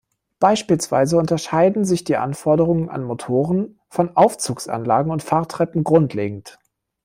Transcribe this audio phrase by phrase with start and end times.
[0.39, 6.57] Beispielsweise unterscheiden sich die Anforderungen an Motoren von Aufzugsanlagen und Fahrtreppen grundlegend.